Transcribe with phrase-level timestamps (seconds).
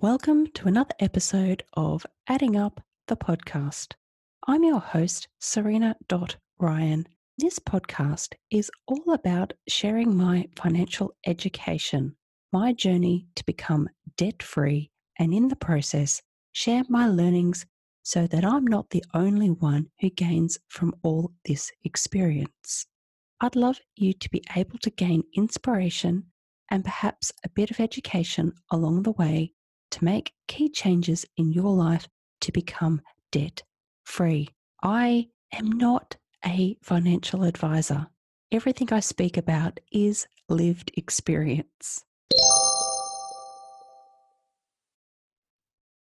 [0.00, 3.94] Welcome to another episode of Adding Up the podcast.
[4.46, 7.08] I'm your host, Serena Dot Ryan.
[7.36, 12.14] This podcast is all about sharing my financial education,
[12.52, 16.22] my journey to become debt free, and in the process,
[16.52, 17.66] share my learnings
[18.04, 22.86] so that I'm not the only one who gains from all this experience.
[23.40, 26.26] I'd love you to be able to gain inspiration
[26.70, 29.54] and perhaps a bit of education along the way
[29.90, 32.08] to make key changes in your life
[32.40, 33.00] to become
[33.32, 33.62] debt
[34.04, 34.48] free.
[34.82, 38.08] I am not a financial advisor.
[38.50, 42.04] Everything I speak about is lived experience.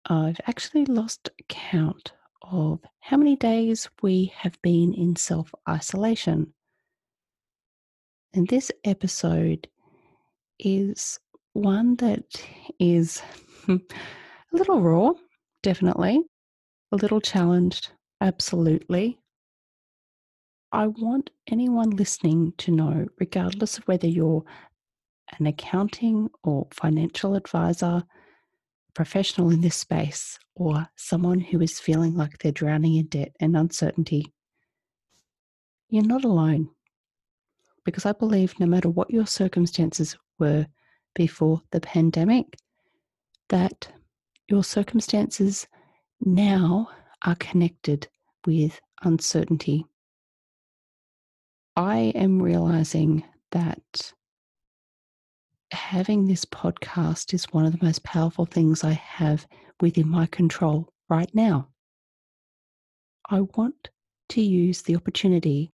[0.05, 6.53] I've actually lost count of how many days we have been in self isolation.
[8.33, 9.67] And this episode
[10.57, 11.19] is
[11.53, 12.43] one that
[12.79, 13.21] is
[14.53, 15.11] a little raw,
[15.61, 16.23] definitely.
[16.91, 19.19] A little challenged, absolutely.
[20.71, 24.43] I want anyone listening to know, regardless of whether you're
[25.37, 28.03] an accounting or financial advisor,
[28.95, 33.55] professional in this space, or someone who is feeling like they're drowning in debt and
[33.55, 34.33] uncertainty,
[35.89, 36.69] you're not alone.
[37.85, 40.65] Because I believe no matter what your circumstances were
[41.13, 42.57] before the pandemic,
[43.49, 43.89] that
[44.47, 45.67] your circumstances
[46.21, 46.89] now
[47.25, 48.07] are connected
[48.45, 49.85] with uncertainty.
[51.75, 54.13] I am realizing that
[55.71, 59.47] having this podcast is one of the most powerful things I have
[59.81, 61.69] within my control right now.
[63.29, 63.89] I want
[64.29, 65.71] to use the opportunity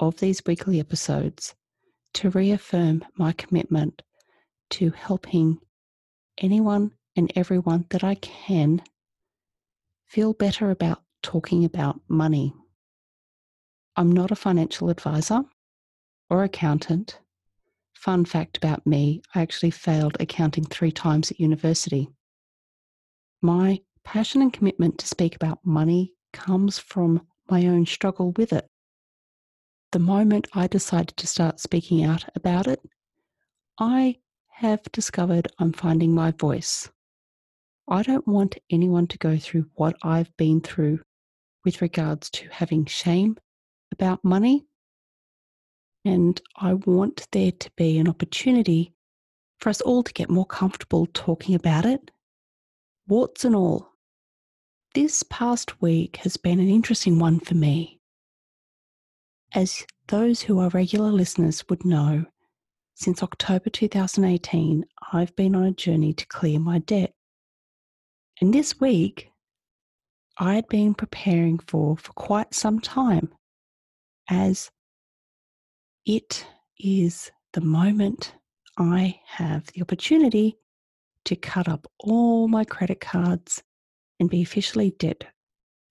[0.00, 1.54] of these weekly episodes
[2.14, 4.02] to reaffirm my commitment
[4.70, 5.58] to helping
[6.38, 8.82] anyone and everyone that I can
[10.06, 12.54] feel better about talking about money.
[13.96, 15.42] I'm not a financial advisor
[16.30, 17.18] or accountant.
[17.94, 22.08] Fun fact about me I actually failed accounting three times at university.
[23.42, 28.66] My passion and commitment to speak about money comes from my own struggle with it.
[29.92, 32.80] The moment I decided to start speaking out about it,
[33.78, 34.16] I
[34.48, 36.90] have discovered I'm finding my voice.
[37.88, 41.00] I don't want anyone to go through what I've been through
[41.64, 43.36] with regards to having shame
[43.92, 44.66] about money.
[46.04, 48.92] And I want there to be an opportunity
[49.58, 52.10] for us all to get more comfortable talking about it,
[53.06, 53.92] warts and all.
[54.94, 58.00] This past week has been an interesting one for me.
[59.54, 62.24] As those who are regular listeners would know,
[62.94, 67.15] since October 2018, I've been on a journey to clear my debt.
[68.40, 69.30] And this week,
[70.38, 73.30] I had been preparing for for quite some time
[74.28, 74.70] as
[76.04, 76.46] it
[76.78, 78.34] is the moment
[78.78, 80.58] I have the opportunity
[81.24, 83.62] to cut up all my credit cards
[84.20, 85.24] and be officially debt,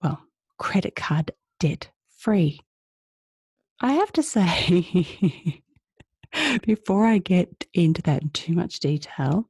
[0.03, 0.21] well,
[0.59, 2.59] credit card debt free.
[3.81, 5.63] I have to say,
[6.65, 9.49] before I get into that in too much detail,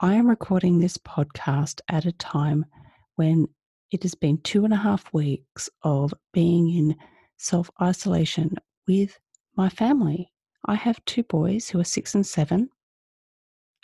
[0.00, 2.66] I am recording this podcast at a time
[3.14, 3.46] when
[3.92, 6.96] it has been two and a half weeks of being in
[7.36, 8.56] self isolation
[8.88, 9.16] with
[9.56, 10.32] my family.
[10.66, 12.70] I have two boys who are six and seven,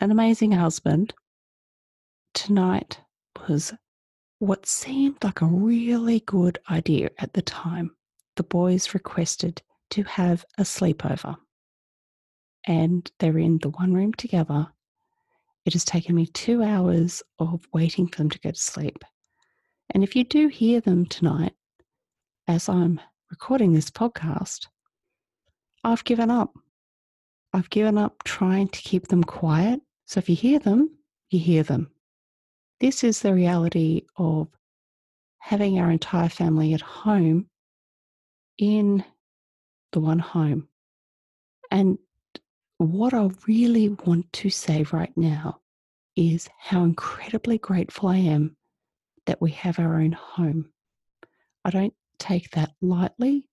[0.01, 1.15] an amazing husband.
[2.35, 3.01] Tonight
[3.49, 3.73] was
[4.41, 7.95] what seemed like a really good idea at the time.
[8.35, 11.37] The boys requested to have a sleepover,
[12.67, 14.73] and they're in the one room together
[15.65, 19.05] it has taken me two hours of waiting for them to go to sleep.
[19.91, 21.53] And if you do hear them tonight,
[22.49, 23.01] as I'm
[23.31, 24.67] recording this podcast,
[25.85, 26.55] I've given up.
[27.53, 29.81] I've given up trying to keep them quiet.
[30.07, 30.91] So if you hear them,
[31.31, 31.91] you hear them.
[32.81, 34.49] This is the reality of
[35.39, 37.47] having our entire family at home
[38.59, 39.05] in
[39.93, 40.69] the one home.
[41.71, 41.99] And
[42.89, 45.61] what I really want to say right now
[46.17, 48.57] is how incredibly grateful I am
[49.27, 50.71] that we have our own home.
[51.65, 53.49] I don't take that lightly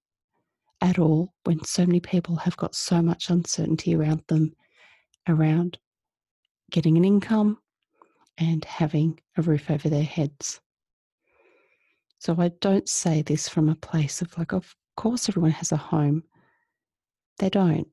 [0.82, 4.54] at all when so many people have got so much uncertainty around them,
[5.28, 5.78] around
[6.72, 7.58] getting an income
[8.38, 10.62] and having a roof over their heads.
[12.20, 15.78] So I don't say this from a place of like, of course, everyone has a
[15.78, 16.24] home.
[17.40, 17.88] They don't.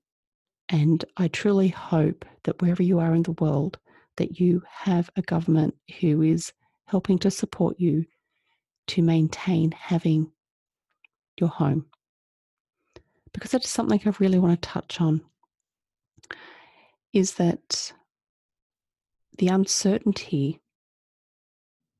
[0.74, 3.78] And I truly hope that wherever you are in the world,
[4.16, 6.52] that you have a government who is
[6.86, 8.04] helping to support you
[8.88, 10.32] to maintain having
[11.38, 11.86] your home.
[13.32, 15.20] Because that is something I really want to touch on
[17.12, 17.92] is that
[19.38, 20.60] the uncertainty.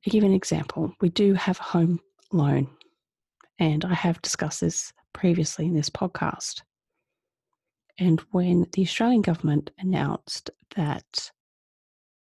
[0.03, 2.01] To give an example, we do have a home
[2.33, 2.69] loan,
[3.61, 6.63] and I have discussed this previously in this podcast.
[7.99, 11.31] And when the Australian government announced that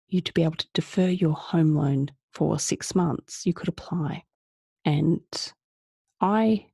[0.09, 4.25] you to be able to defer your home loan for six months, you could apply.
[4.85, 5.23] And
[6.21, 6.67] I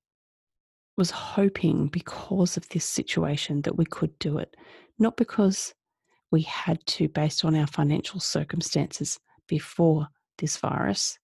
[0.97, 4.57] was hoping because of this situation that we could do it,
[4.99, 5.73] not because
[6.31, 10.09] we had to, based on our financial circumstances before
[10.39, 11.19] this virus.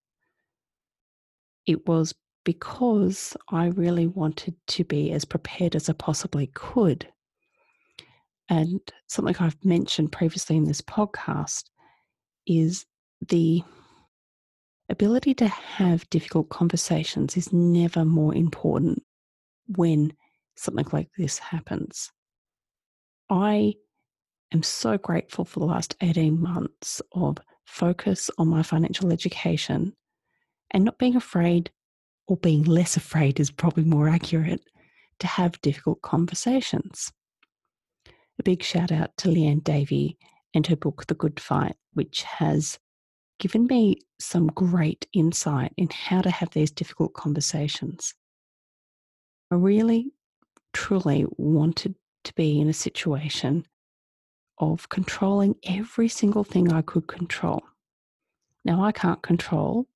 [1.67, 2.15] It was
[2.45, 7.09] because I really wanted to be as prepared as I possibly could.
[8.49, 11.65] And something I've mentioned previously in this podcast
[12.47, 12.87] is
[13.29, 13.63] the
[14.89, 19.03] ability to have difficult conversations is never more important
[19.67, 20.13] when
[20.57, 22.13] something like this happens.
[23.29, 23.75] I
[24.53, 29.93] am so grateful for the last 18 months of focus on my financial education
[30.71, 31.71] and not being afraid,
[32.29, 34.61] or being less afraid is probably more accurate,
[35.19, 37.13] to have difficult conversations.
[38.47, 40.17] Big shout out to Liane Davey
[40.55, 42.79] and her book, The Good Fight, which has
[43.41, 48.15] given me some great insight in how to have these difficult conversations.
[49.51, 50.13] I really,
[50.73, 53.67] truly wanted to be in a situation
[54.59, 57.65] of controlling every single thing I could control.
[58.65, 59.89] Now, I can't control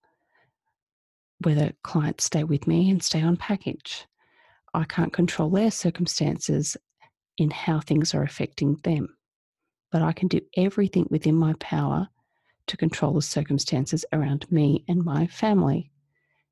[1.44, 4.08] whether clients stay with me and stay on package.
[4.74, 6.76] I can't control their circumstances
[7.40, 9.08] in how things are affecting them.
[9.90, 12.06] But I can do everything within my power
[12.66, 15.90] to control the circumstances around me and my family.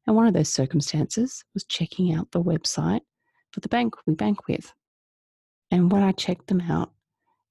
[0.07, 3.03] And one of those circumstances was checking out the website
[3.51, 4.73] for the bank we bank with.
[5.71, 6.91] And when I checked them out,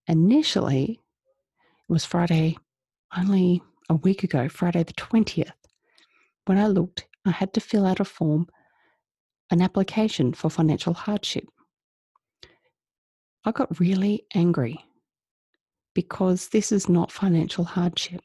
[0.07, 0.99] initially,
[1.87, 2.57] it was Friday,
[3.15, 5.51] only a week ago, Friday the 20th.
[6.45, 8.47] When I looked, I had to fill out a form,
[9.51, 11.45] an application for financial hardship.
[13.45, 14.83] I got really angry
[15.93, 18.21] because this is not financial hardship.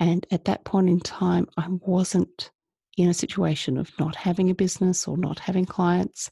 [0.00, 2.50] And at that point in time, I wasn't
[2.96, 6.30] in a situation of not having a business or not having clients.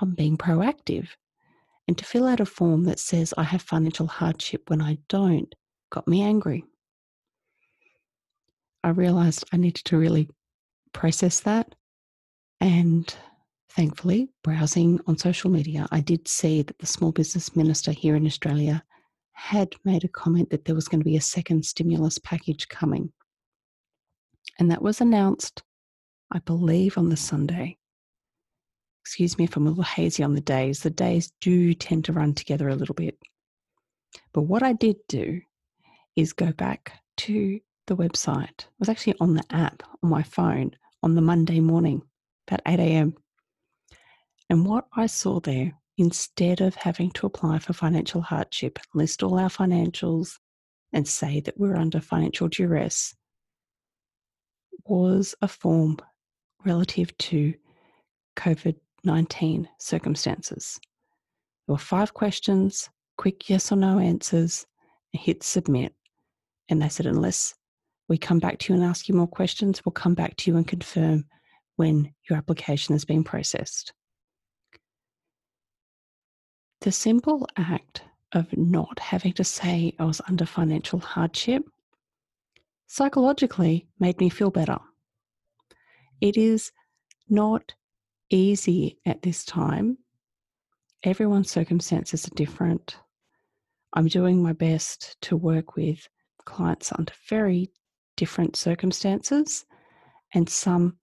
[0.00, 1.08] I'm being proactive.
[1.86, 5.52] And to fill out a form that says I have financial hardship when I don't
[5.90, 6.64] got me angry.
[8.82, 10.28] I realized I needed to really
[10.92, 11.74] process that.
[12.60, 13.14] And
[13.70, 18.26] thankfully, browsing on social media, I did see that the small business minister here in
[18.26, 18.82] Australia
[19.32, 23.12] had made a comment that there was going to be a second stimulus package coming.
[24.58, 25.62] And that was announced,
[26.30, 27.78] I believe, on the Sunday
[29.10, 32.12] excuse me if I'm a little hazy on the days, the days do tend to
[32.12, 33.18] run together a little bit.
[34.32, 35.40] But what I did do
[36.16, 38.60] is go back to the website.
[38.60, 42.02] I was actually on the app on my phone on the Monday morning,
[42.46, 43.14] about 8 a.m.
[44.50, 49.38] And what I saw there, instead of having to apply for financial hardship, list all
[49.38, 50.38] our financials,
[50.92, 53.14] and say that we're under financial duress,
[54.84, 55.98] was a form
[56.64, 57.54] relative to
[58.36, 58.74] COVID
[59.04, 60.80] 19 circumstances.
[61.66, 64.66] There were five questions, quick yes or no answers,
[65.12, 65.94] hit submit.
[66.68, 67.54] And they said, unless
[68.08, 70.56] we come back to you and ask you more questions, we'll come back to you
[70.56, 71.24] and confirm
[71.76, 73.94] when your application has been processed.
[76.80, 81.68] The simple act of not having to say I was under financial hardship
[82.86, 84.78] psychologically made me feel better.
[86.20, 86.72] It is
[87.28, 87.74] not
[88.30, 89.98] easy at this time.
[91.04, 92.96] Everyone's circumstances are different.
[93.92, 96.08] I'm doing my best to work with
[96.46, 97.70] clients under very
[98.16, 99.66] different circumstances,
[100.32, 100.98] and some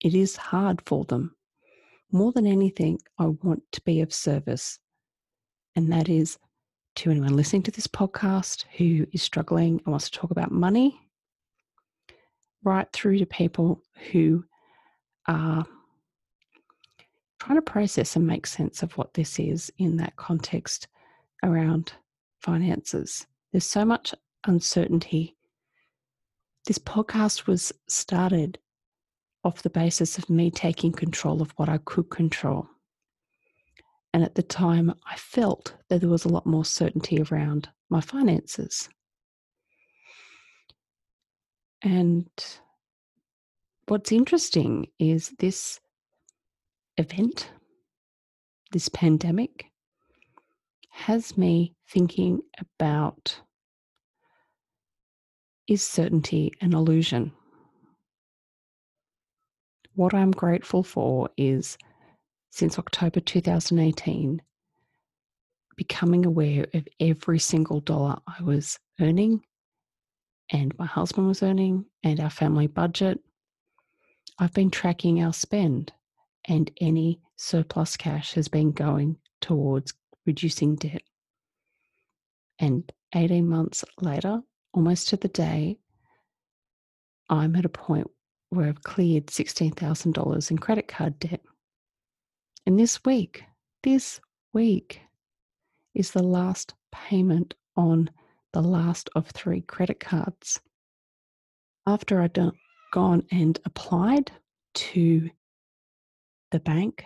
[0.00, 1.36] it is hard for them.
[2.10, 4.78] More than anything, I want to be of service,
[5.76, 6.38] and that is
[6.96, 11.00] to anyone listening to this podcast who is struggling and wants to talk about money,
[12.62, 14.44] right through to people who
[15.26, 15.64] are
[17.40, 20.88] trying to process and make sense of what this is in that context
[21.42, 21.92] around
[22.40, 23.26] finances.
[23.50, 24.14] There's so much
[24.46, 25.36] uncertainty.
[26.66, 28.58] This podcast was started
[29.44, 32.68] off the basis of me taking control of what I could control.
[34.12, 38.00] And at the time, I felt that there was a lot more certainty around my
[38.00, 38.88] finances.
[41.80, 42.28] And
[43.88, 45.80] what's interesting is this
[46.96, 47.50] event,
[48.70, 49.66] this pandemic,
[50.90, 53.40] has me thinking about
[55.66, 57.32] is certainty an illusion?
[59.94, 61.78] What I'm grateful for is
[62.52, 64.42] since October 2018,
[65.74, 69.42] becoming aware of every single dollar I was earning
[70.50, 73.18] and my husband was earning and our family budget.
[74.38, 75.92] I've been tracking our spend,
[76.46, 79.94] and any surplus cash has been going towards
[80.26, 81.02] reducing debt.
[82.58, 84.42] And 18 months later,
[84.74, 85.78] almost to the day,
[87.30, 88.10] I'm at a point
[88.50, 91.40] where I've cleared $16,000 in credit card debt.
[92.66, 93.44] And this week,
[93.82, 94.20] this
[94.52, 95.00] week
[95.94, 98.10] is the last payment on
[98.52, 100.60] the last of three credit cards.
[101.86, 102.38] After I'd
[102.92, 104.30] gone and applied
[104.74, 105.30] to
[106.52, 107.04] the bank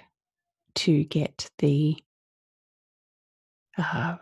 [0.74, 1.96] to get the
[3.78, 4.16] uh,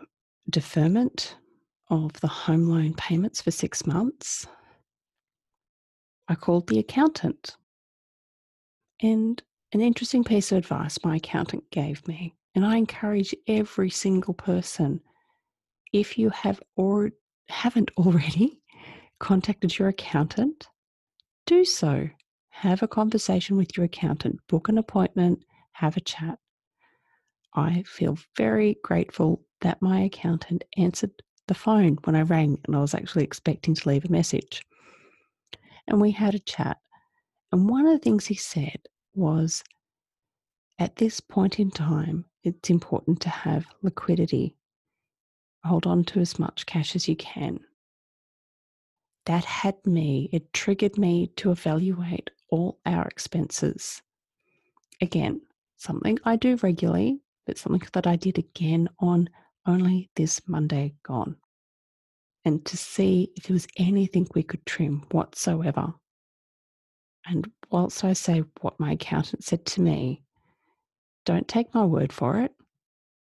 [0.49, 1.35] deferment
[1.89, 4.47] of the home loan payments for six months,
[6.27, 7.57] I called the accountant.
[9.01, 9.41] And
[9.75, 15.01] an interesting piece of advice my accountant gave me, and I encourage every single person
[15.91, 17.11] if you have or
[17.49, 18.61] haven't already
[19.19, 20.69] contacted your accountant,
[21.45, 22.07] do so.
[22.51, 26.39] Have a conversation with your accountant, book an appointment, have a chat.
[27.53, 31.11] I feel very grateful that my accountant answered
[31.49, 34.65] the phone when I rang and I was actually expecting to leave a message.
[35.85, 36.77] And we had a chat.
[37.51, 38.79] And one of the things he said
[39.15, 39.63] was
[40.77, 44.55] at this point in time, it's important to have liquidity.
[45.63, 47.59] Hold on to as much cash as you can.
[49.25, 54.01] That had me, it triggered me to evaluate all our expenses.
[55.01, 55.41] Again,
[55.77, 59.29] something I do regularly, but something that I did again on
[59.65, 61.37] only this Monday gone.
[62.43, 65.93] And to see if there was anything we could trim whatsoever.
[67.25, 70.23] And whilst I say what my accountant said to me,
[71.25, 72.51] don't take my word for it.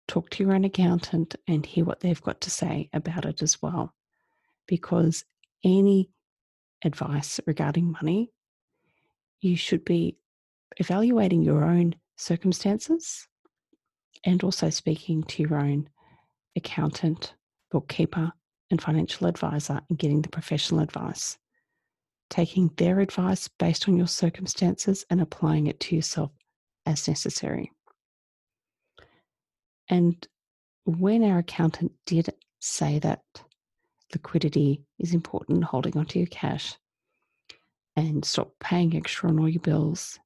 [0.08, 3.60] Talk to your own accountant and hear what they've got to say about it as
[3.62, 3.94] well.
[4.66, 5.24] Because
[5.64, 6.10] any
[6.84, 8.30] advice regarding money,
[9.40, 10.16] you should be
[10.78, 13.26] evaluating your own circumstances
[14.24, 15.88] and also speaking to your own
[16.56, 17.34] accountant,
[17.70, 18.32] bookkeeper,
[18.70, 21.38] and financial advisor and getting the professional advice.
[22.28, 26.32] Taking their advice based on your circumstances and applying it to yourself
[26.84, 27.70] as necessary.
[29.88, 30.26] And
[30.84, 33.22] when our accountant did say that
[34.12, 36.76] liquidity is important, holding onto your cash,
[37.94, 40.18] and stop paying extra on all your bills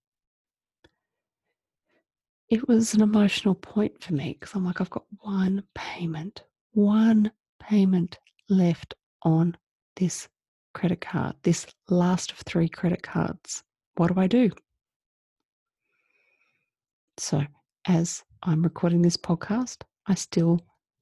[2.50, 6.42] it was an emotional point for me because I'm like, I've got one payment,
[6.72, 7.30] one
[7.60, 9.56] payment left on
[9.96, 10.28] this
[10.72, 13.62] credit card, this last of three credit cards.
[13.96, 14.50] What do I do?
[17.18, 17.42] So,
[17.86, 20.60] as I'm recording this podcast, I still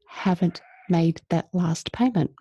[0.08, 2.32] haven't made that last payment.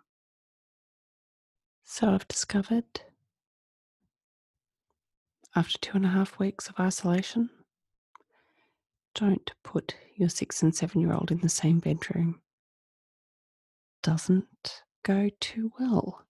[1.83, 3.01] So, I've discovered
[5.55, 7.49] after two and a half weeks of isolation
[9.17, 12.39] don't put your six and seven year old in the same bedroom.
[14.03, 16.26] Doesn't go too well.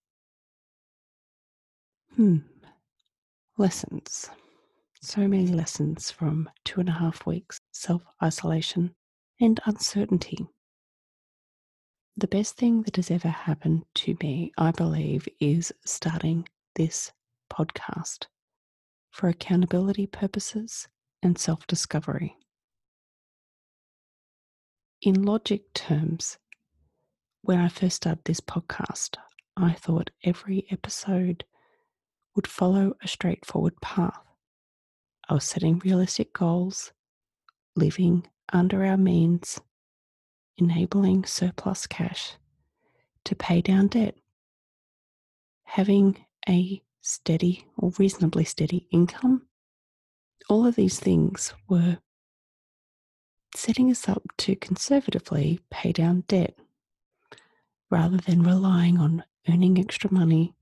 [2.17, 2.37] Hmm.
[3.59, 4.31] Lessons.
[5.03, 8.95] So many lessons from two and a half weeks self isolation
[9.39, 10.47] and uncertainty.
[12.15, 17.11] The best thing that has ever happened to me, I believe, is starting this
[17.51, 18.25] podcast
[19.11, 20.87] for accountability purposes
[21.21, 22.35] and self discovery.
[25.03, 26.39] In logic terms,
[27.43, 29.17] when I first started this podcast,
[29.55, 31.43] I thought every episode
[32.37, 34.21] would follow a straightforward path.
[35.27, 36.93] I was setting realistic goals,
[37.75, 39.59] living under our means,
[40.57, 42.33] enabling surplus cash
[43.25, 44.15] to pay down debt,
[45.65, 49.47] having a steady or reasonably steady income.
[50.47, 51.97] All of these things were
[53.55, 56.55] setting us up to conservatively pay down debt
[57.89, 60.53] rather than relying on earning extra money.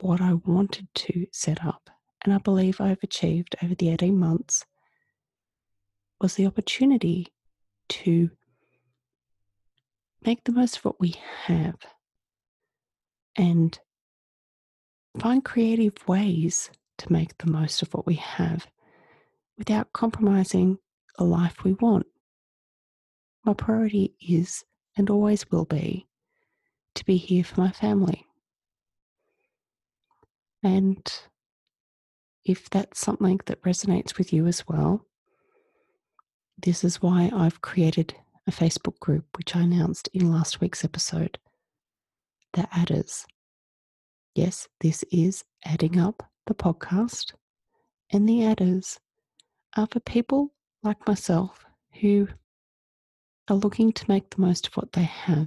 [0.00, 1.88] What I wanted to set up,
[2.22, 4.64] and I believe I've achieved over the 18 months,
[6.20, 7.28] was the opportunity
[7.88, 8.30] to
[10.24, 11.76] make the most of what we have
[13.36, 13.78] and
[15.18, 18.66] find creative ways to make the most of what we have
[19.56, 20.78] without compromising
[21.18, 22.06] a life we want.
[23.46, 24.62] My priority is
[24.96, 26.06] and always will be
[26.96, 28.25] to be here for my family.
[30.66, 31.08] And
[32.44, 35.06] if that's something that resonates with you as well,
[36.58, 38.16] this is why I've created
[38.48, 41.38] a Facebook group, which I announced in last week's episode
[42.54, 43.26] The Adders.
[44.34, 47.32] Yes, this is Adding Up the podcast.
[48.10, 48.98] And the adders
[49.76, 51.64] are for people like myself
[52.00, 52.26] who
[53.46, 55.46] are looking to make the most of what they have.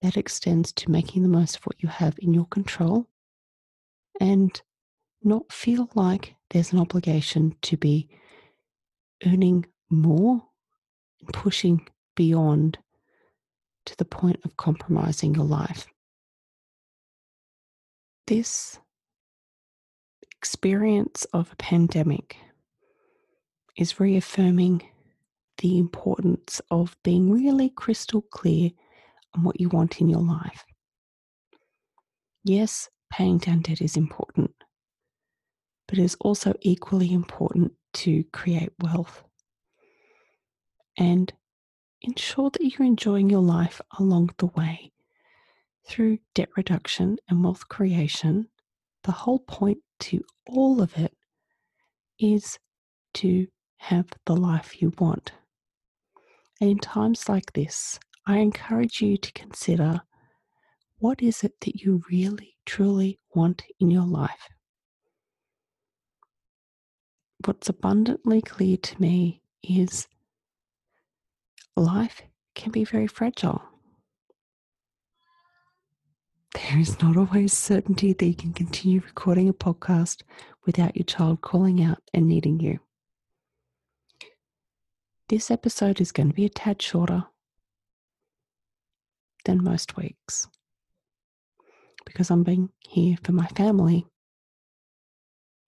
[0.00, 3.06] That extends to making the most of what you have in your control
[4.20, 4.60] and
[5.22, 8.08] not feel like there's an obligation to be
[9.26, 10.42] earning more
[11.20, 12.78] and pushing beyond
[13.86, 15.86] to the point of compromising your life.
[18.26, 18.78] This
[20.38, 22.36] experience of a pandemic
[23.76, 24.82] is reaffirming
[25.58, 28.70] the importance of being really crystal clear
[29.34, 30.64] on what you want in your life.
[32.44, 34.50] Yes, paying down debt is important,
[35.86, 39.22] but it is also equally important to create wealth
[40.98, 41.32] and
[42.02, 44.90] ensure that you're enjoying your life along the way
[45.86, 48.48] through debt reduction and wealth creation.
[49.04, 51.16] The whole point to all of it
[52.18, 52.58] is
[53.14, 55.30] to have the life you want.
[56.60, 60.00] And in times like this, I encourage you to consider
[60.98, 64.48] what is it that you really, truly want in your life?
[67.44, 70.08] What's abundantly clear to me is
[71.76, 72.22] life
[72.54, 73.62] can be very fragile.
[76.54, 80.22] There is not always certainty that you can continue recording a podcast
[80.64, 82.78] without your child calling out and needing you.
[85.28, 87.24] This episode is going to be a tad shorter
[89.44, 90.46] than most weeks
[92.04, 94.06] because I'm being here for my family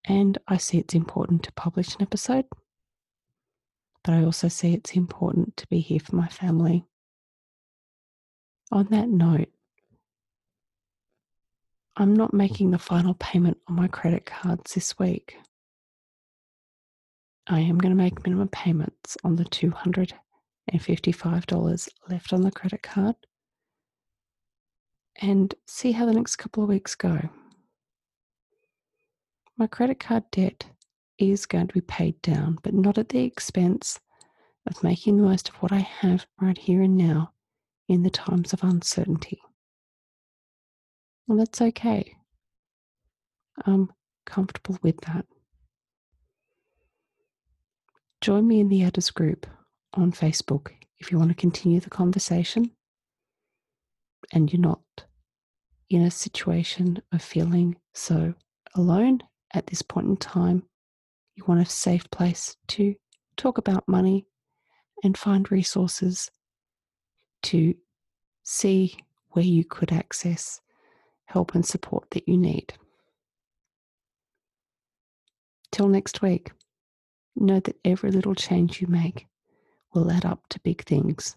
[0.07, 2.46] and I see it's important to publish an episode,
[4.05, 6.85] but I also see it's important to be here for my family.
[8.70, 9.49] On that note,
[11.96, 15.37] I'm not making the final payment on my credit cards this week.
[17.49, 23.14] I am going to make minimum payments on the $255 left on the credit card
[25.20, 27.20] and see how the next couple of weeks go.
[29.57, 30.66] My credit card debt
[31.18, 33.98] is going to be paid down, but not at the expense
[34.66, 37.33] of making the most of what I have right here and now
[37.88, 39.40] in the times of uncertainty.
[41.26, 42.16] Well, that's okay.
[43.64, 43.90] I'm
[44.26, 45.24] comfortable with that.
[48.20, 49.46] Join me in the Adders group
[49.94, 52.70] on Facebook if you want to continue the conversation
[54.33, 54.81] and you're not
[55.90, 58.35] in a situation of feeling so
[58.75, 59.20] alone
[59.55, 60.62] at this point in time.
[61.35, 62.94] You want a safe place to
[63.37, 64.27] talk about money
[65.05, 66.31] and find resources
[67.42, 67.75] to
[68.42, 68.96] see
[69.31, 70.61] where you could access
[71.27, 72.72] help and support that you need.
[75.72, 76.53] Till next week,
[77.35, 79.27] know that every little change you make
[79.92, 81.37] will add up to big things.